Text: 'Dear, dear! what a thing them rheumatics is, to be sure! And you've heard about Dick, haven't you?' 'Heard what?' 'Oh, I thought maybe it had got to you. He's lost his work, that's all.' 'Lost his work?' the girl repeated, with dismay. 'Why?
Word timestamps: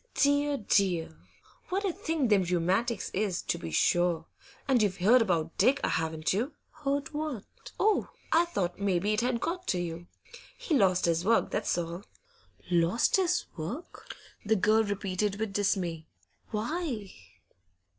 'Dear, 0.15 0.57
dear! 0.57 1.15
what 1.69 1.85
a 1.85 1.93
thing 1.93 2.29
them 2.29 2.41
rheumatics 2.41 3.11
is, 3.11 3.43
to 3.43 3.59
be 3.59 3.69
sure! 3.69 4.25
And 4.67 4.81
you've 4.81 4.97
heard 4.97 5.21
about 5.21 5.55
Dick, 5.59 5.79
haven't 5.85 6.33
you?' 6.33 6.53
'Heard 6.71 7.13
what?' 7.13 7.71
'Oh, 7.79 8.09
I 8.31 8.45
thought 8.45 8.79
maybe 8.79 9.13
it 9.13 9.21
had 9.21 9.39
got 9.39 9.67
to 9.67 9.79
you. 9.79 10.07
He's 10.57 10.75
lost 10.79 11.05
his 11.05 11.23
work, 11.23 11.51
that's 11.51 11.77
all.' 11.77 12.03
'Lost 12.71 13.17
his 13.17 13.45
work?' 13.55 14.15
the 14.43 14.55
girl 14.55 14.83
repeated, 14.83 15.39
with 15.39 15.53
dismay. 15.53 16.07
'Why? 16.49 17.13